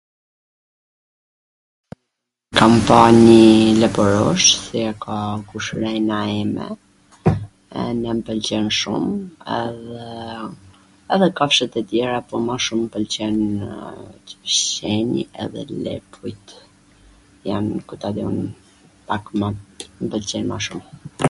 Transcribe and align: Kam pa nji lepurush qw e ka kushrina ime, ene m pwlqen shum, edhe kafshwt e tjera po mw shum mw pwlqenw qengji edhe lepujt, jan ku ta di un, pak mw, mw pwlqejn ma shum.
Kam 2.57 2.73
pa 2.87 2.99
nji 3.23 3.45
lepurush 3.81 4.47
qw 4.65 4.73
e 4.87 4.93
ka 5.03 5.17
kushrina 5.49 6.19
ime, 6.43 6.67
ene 7.83 8.09
m 8.19 8.23
pwlqen 8.29 8.67
shum, 8.79 9.05
edhe 11.17 11.27
kafshwt 11.39 11.73
e 11.81 11.83
tjera 11.91 12.19
po 12.31 12.35
mw 12.45 12.53
shum 12.69 12.79
mw 12.85 12.91
pwlqenw 12.95 13.67
qengji 14.79 15.23
edhe 15.45 15.61
lepujt, 15.89 16.45
jan 17.49 17.65
ku 17.89 17.93
ta 18.05 18.09
di 18.17 18.21
un, 18.31 18.39
pak 19.11 19.23
mw, 19.37 19.47
mw 19.99 20.07
pwlqejn 20.15 20.45
ma 20.53 20.57
shum. 20.69 20.81